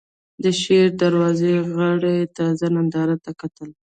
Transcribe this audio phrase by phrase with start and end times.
[0.43, 3.69] د شېر دروازې غره تازه نندارې ته کتل.